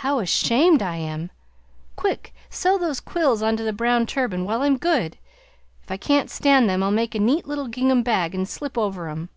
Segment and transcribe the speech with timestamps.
[0.00, 1.30] How ashamed I am!
[1.94, 5.18] Quick, sew those quills on to the brown turban while I'm good!
[5.82, 9.10] If I can't stand them I'll make a neat little gingham bag and slip over
[9.10, 9.28] them!"